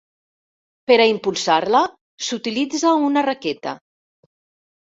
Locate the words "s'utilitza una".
2.29-3.25